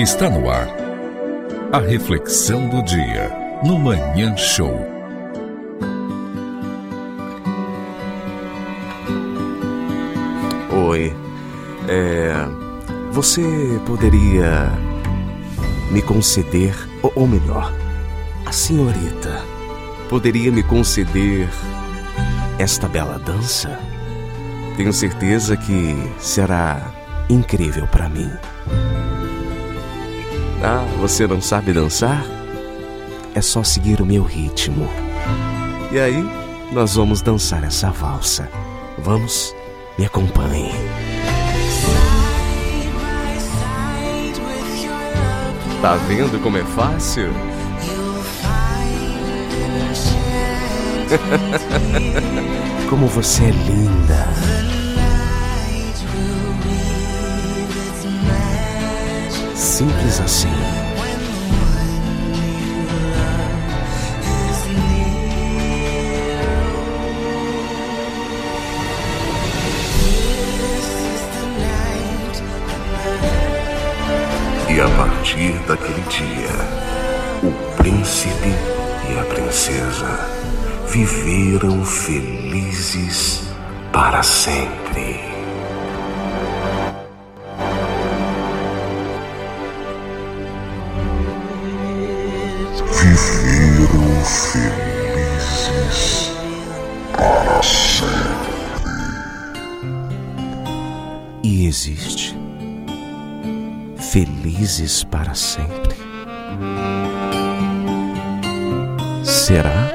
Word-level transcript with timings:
Está 0.00 0.30
no 0.30 0.48
ar. 0.48 0.66
A 1.70 1.78
reflexão 1.78 2.70
do 2.70 2.82
dia 2.82 3.30
no 3.62 3.78
Manhã 3.78 4.34
Show. 4.34 4.74
Oi. 10.72 11.14
É, 11.86 12.32
você 13.12 13.42
poderia 13.84 14.72
me 15.90 16.00
conceder, 16.00 16.74
ou, 17.02 17.12
ou 17.14 17.26
melhor, 17.28 17.70
a 18.46 18.52
senhorita 18.52 19.44
poderia 20.08 20.50
me 20.50 20.62
conceder 20.62 21.46
esta 22.58 22.88
bela 22.88 23.18
dança? 23.18 23.78
Tenho 24.78 24.94
certeza 24.94 25.58
que 25.58 25.94
será 26.18 26.90
incrível 27.28 27.86
para 27.86 28.08
mim. 28.08 28.30
Ah, 30.62 30.84
você 30.98 31.26
não 31.26 31.40
sabe 31.40 31.72
dançar? 31.72 32.22
É 33.34 33.40
só 33.40 33.62
seguir 33.62 34.02
o 34.02 34.06
meu 34.06 34.22
ritmo. 34.22 34.86
E 35.90 35.98
aí, 35.98 36.22
nós 36.70 36.96
vamos 36.96 37.22
dançar 37.22 37.64
essa 37.64 37.90
valsa. 37.90 38.46
Vamos? 38.98 39.54
Me 39.98 40.04
acompanhe. 40.04 40.70
Tá 45.80 45.96
vendo 46.06 46.38
como 46.42 46.58
é 46.58 46.64
fácil? 46.64 47.30
como 52.90 53.06
você 53.06 53.44
é 53.44 53.50
linda. 53.50 54.79
Simples 59.80 60.20
assim. 60.20 60.48
E 74.68 74.80
a 74.82 74.88
partir 74.98 75.52
daquele 75.66 76.02
dia, 76.10 76.50
o 77.42 77.50
príncipe 77.78 78.34
e 79.08 79.18
a 79.18 79.24
princesa 79.24 80.28
viveram 80.88 81.82
felizes 81.86 83.44
para 83.90 84.22
sempre. 84.22 85.39
Felizes 94.24 94.70
para 97.16 97.62
sempre. 97.62 98.50
E 101.42 101.66
existe. 101.66 102.36
Felizes 103.96 105.04
para 105.04 105.34
sempre. 105.34 105.96
Será? 109.24 109.92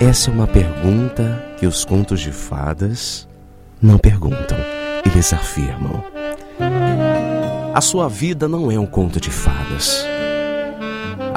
Essa 0.00 0.30
é 0.30 0.32
uma 0.32 0.46
pergunta 0.46 1.44
que 1.58 1.66
os 1.66 1.84
contos 1.84 2.20
de 2.20 2.32
fadas 2.32 3.28
não 3.82 3.98
perguntam, 3.98 4.58
eles 5.04 5.32
afirmam. 5.32 6.04
A 7.74 7.80
sua 7.80 8.08
vida 8.08 8.48
não 8.48 8.70
é 8.70 8.78
um 8.78 8.86
conto 8.86 9.20
de 9.20 9.30
fadas. 9.30 10.04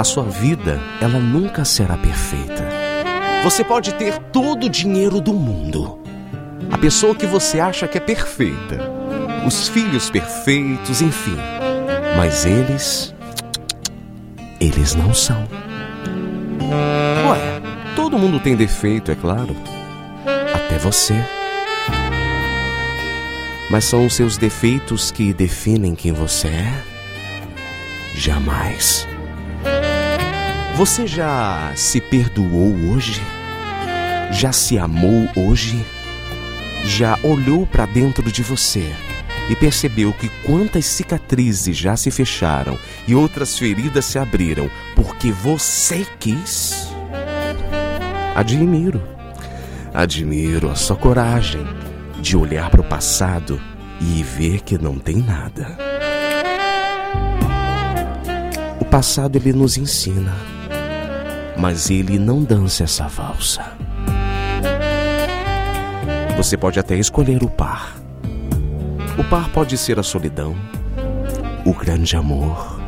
A 0.01 0.03
sua 0.03 0.23
vida, 0.23 0.81
ela 0.99 1.19
nunca 1.19 1.63
será 1.63 1.95
perfeita. 1.95 2.67
Você 3.43 3.63
pode 3.63 3.93
ter 3.93 4.17
todo 4.31 4.65
o 4.65 4.69
dinheiro 4.69 5.21
do 5.21 5.31
mundo. 5.31 5.99
A 6.71 6.77
pessoa 6.79 7.13
que 7.13 7.27
você 7.27 7.59
acha 7.59 7.87
que 7.87 7.99
é 7.99 8.01
perfeita. 8.01 8.79
Os 9.45 9.67
filhos 9.67 10.09
perfeitos, 10.09 11.03
enfim. 11.03 11.37
Mas 12.17 12.47
eles. 12.47 13.13
Eles 14.59 14.95
não 14.95 15.13
são. 15.13 15.47
Ué, 17.29 17.61
todo 17.95 18.17
mundo 18.17 18.39
tem 18.39 18.55
defeito, 18.55 19.11
é 19.11 19.15
claro. 19.15 19.55
Até 20.51 20.79
você. 20.79 21.13
Mas 23.69 23.85
são 23.85 24.07
os 24.07 24.15
seus 24.15 24.35
defeitos 24.35 25.11
que 25.11 25.31
definem 25.31 25.93
quem 25.93 26.11
você 26.11 26.47
é? 26.47 26.83
Jamais. 28.15 29.10
Você 30.75 31.05
já 31.05 31.73
se 31.75 32.01
perdoou 32.01 32.73
hoje? 32.91 33.21
Já 34.31 34.51
se 34.51 34.77
amou 34.79 35.27
hoje? 35.35 35.85
Já 36.85 37.19
olhou 37.23 37.67
para 37.67 37.85
dentro 37.85 38.31
de 38.31 38.41
você 38.41 38.91
e 39.49 39.55
percebeu 39.55 40.13
que 40.13 40.29
quantas 40.45 40.85
cicatrizes 40.85 41.77
já 41.77 41.95
se 41.97 42.09
fecharam 42.09 42.79
e 43.07 43.13
outras 43.13 43.59
feridas 43.59 44.05
se 44.05 44.17
abriram 44.17 44.71
porque 44.95 45.31
você 45.31 46.07
quis? 46.19 46.87
Admiro. 48.33 49.01
Admiro 49.93 50.69
a 50.69 50.75
sua 50.75 50.95
coragem 50.95 51.67
de 52.21 52.37
olhar 52.37 52.69
para 52.69 52.81
o 52.81 52.87
passado 52.87 53.61
e 53.99 54.23
ver 54.23 54.61
que 54.61 54.77
não 54.77 54.97
tem 54.97 55.17
nada. 55.17 55.77
O 58.79 58.85
passado 58.85 59.35
ele 59.35 59.51
nos 59.53 59.77
ensina, 59.77 60.33
mas 61.61 61.91
ele 61.91 62.17
não 62.17 62.43
dança 62.43 62.85
essa 62.85 63.07
valsa. 63.07 63.61
Você 66.35 66.57
pode 66.57 66.79
até 66.79 66.95
escolher 66.95 67.43
o 67.43 67.49
par. 67.49 67.97
O 69.15 69.23
par 69.23 69.47
pode 69.49 69.77
ser 69.77 69.99
a 69.99 70.03
solidão, 70.03 70.55
o 71.63 71.71
grande 71.71 72.17
amor, 72.17 72.81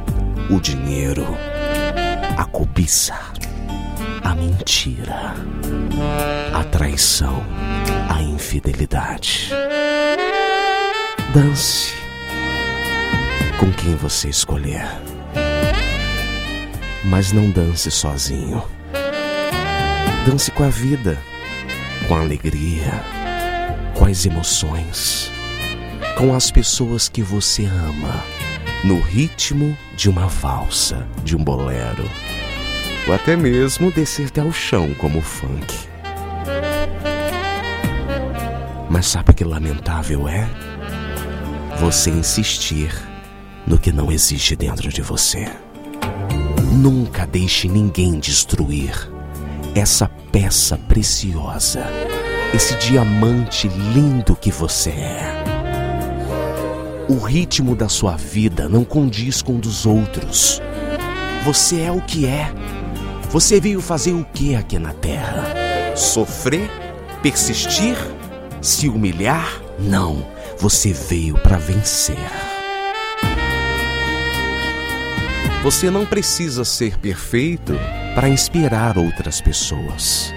o 0.50 0.60
dinheiro, 0.60 1.28
a 2.36 2.46
cobiça, 2.46 3.14
a 4.24 4.34
mentira, 4.34 5.36
a 6.52 6.64
traição, 6.64 7.44
a 8.10 8.24
infidelidade. 8.24 9.52
Dance 11.32 11.94
com 13.60 13.72
quem 13.72 13.96
você 13.96 14.30
escolher. 14.30 15.13
Mas 17.04 17.32
não 17.32 17.50
dance 17.50 17.92
sozinho. 17.92 18.64
Dance 20.26 20.50
com 20.52 20.64
a 20.64 20.70
vida, 20.70 21.18
com 22.08 22.16
a 22.16 22.22
alegria, 22.22 23.04
com 23.94 24.06
as 24.06 24.26
emoções, 24.26 25.32
com 26.18 26.34
as 26.34 26.50
pessoas 26.50 27.10
que 27.10 27.22
você 27.22 27.66
ama, 27.66 28.24
no 28.84 29.00
ritmo 29.00 29.78
de 29.96 30.10
uma 30.10 30.28
valsa, 30.28 31.06
de 31.24 31.36
um 31.36 31.44
bolero, 31.44 32.10
ou 33.08 33.14
até 33.14 33.36
mesmo 33.36 33.92
descer 33.92 34.28
até 34.28 34.42
o 34.42 34.52
chão 34.52 34.94
como 34.94 35.20
o 35.20 35.22
funk. 35.22 35.76
Mas 38.90 39.08
sabe 39.08 39.34
que 39.34 39.44
lamentável 39.44 40.28
é? 40.28 40.48
Você 41.80 42.10
insistir 42.12 42.94
no 43.66 43.78
que 43.78 43.92
não 43.92 44.12
existe 44.12 44.56
dentro 44.56 44.90
de 44.90 45.02
você. 45.02 45.52
Nunca 46.74 47.28
deixe 47.28 47.68
ninguém 47.68 48.20
destruir 48.20 49.08
essa 49.76 50.10
peça 50.32 50.76
preciosa, 50.76 51.86
esse 52.52 52.76
diamante 52.78 53.68
lindo 53.68 54.36
que 54.36 54.50
você 54.50 54.90
é. 54.90 55.44
O 57.08 57.20
ritmo 57.20 57.76
da 57.76 57.88
sua 57.88 58.16
vida 58.16 58.68
não 58.68 58.84
condiz 58.84 59.40
com 59.40 59.58
o 59.58 59.60
dos 59.60 59.86
outros. 59.86 60.60
Você 61.46 61.82
é 61.82 61.92
o 61.92 62.02
que 62.02 62.26
é. 62.26 62.52
Você 63.30 63.60
veio 63.60 63.80
fazer 63.80 64.14
o 64.14 64.26
que 64.34 64.56
aqui 64.56 64.80
na 64.80 64.94
Terra? 64.94 65.46
Sofrer? 65.96 66.72
Persistir? 67.22 67.98
Se 68.64 68.90
humilhar? 68.90 69.62
Não. 69.78 70.26
Você 70.58 70.92
veio 70.92 71.36
para 71.36 71.58
vencer. 71.58 72.18
Você 75.64 75.90
não 75.90 76.06
precisa 76.06 76.66
ser 76.66 76.98
perfeito 76.98 77.72
para 78.14 78.28
inspirar 78.28 78.98
outras 78.98 79.40
pessoas. 79.40 80.34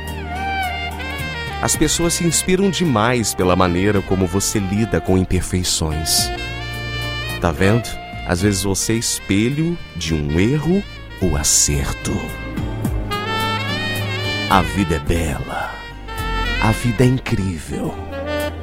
As 1.60 1.74
pessoas 1.74 2.14
se 2.14 2.24
inspiram 2.24 2.70
demais 2.70 3.34
pela 3.34 3.56
maneira 3.56 4.00
como 4.00 4.24
você 4.24 4.60
lida 4.60 5.00
com 5.00 5.18
imperfeições. 5.18 6.30
Tá 7.40 7.50
vendo? 7.50 7.88
Às 8.28 8.42
vezes 8.42 8.62
você 8.62 8.92
é 8.92 8.96
espelho 8.96 9.76
de 9.96 10.14
um 10.14 10.38
erro 10.38 10.80
ou 11.20 11.36
acerto. 11.36 12.12
A 14.48 14.62
vida 14.62 14.94
é 14.94 15.00
bela. 15.00 15.74
A 16.62 16.70
vida 16.70 17.02
é 17.02 17.08
incrível. 17.08 17.92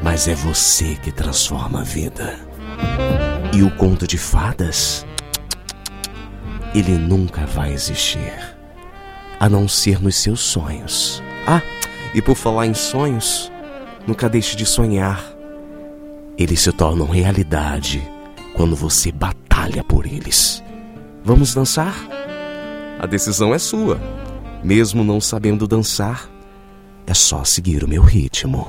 Mas 0.01 0.29
é 0.29 0.33
você 0.33 0.95
que 0.95 1.11
transforma 1.11 1.81
a 1.81 1.83
vida. 1.83 2.39
E 3.53 3.61
o 3.63 3.71
conto 3.71 4.07
de 4.07 4.17
fadas? 4.17 5.05
Ele 6.73 6.97
nunca 6.97 7.45
vai 7.45 7.71
existir, 7.71 8.33
a 9.39 9.47
não 9.47 9.67
ser 9.67 10.01
nos 10.01 10.15
seus 10.15 10.39
sonhos. 10.39 11.21
Ah, 11.45 11.61
e 12.13 12.21
por 12.21 12.35
falar 12.35 12.65
em 12.65 12.73
sonhos, 12.73 13.51
nunca 14.07 14.27
deixe 14.27 14.55
de 14.55 14.65
sonhar. 14.65 15.23
Eles 16.37 16.61
se 16.61 16.71
tornam 16.71 17.05
realidade 17.05 18.01
quando 18.55 18.75
você 18.75 19.11
batalha 19.11 19.83
por 19.83 20.05
eles. 20.05 20.63
Vamos 21.23 21.53
dançar? 21.53 21.95
A 22.99 23.05
decisão 23.05 23.53
é 23.53 23.59
sua. 23.59 23.99
Mesmo 24.63 25.03
não 25.03 25.21
sabendo 25.21 25.67
dançar, 25.67 26.27
é 27.05 27.13
só 27.13 27.43
seguir 27.43 27.83
o 27.83 27.87
meu 27.87 28.01
ritmo. 28.01 28.67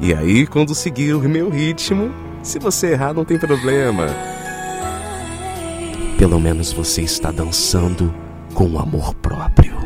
E 0.00 0.12
aí, 0.12 0.46
quando 0.46 0.74
seguir 0.74 1.14
o 1.14 1.20
meu 1.20 1.48
ritmo, 1.48 2.12
se 2.42 2.58
você 2.58 2.92
errar, 2.92 3.14
não 3.14 3.24
tem 3.24 3.38
problema. 3.38 4.06
Pelo 6.20 6.38
menos 6.38 6.70
você 6.70 7.00
está 7.00 7.30
dançando 7.30 8.14
com 8.52 8.78
amor 8.78 9.14
próprio. 9.14 9.79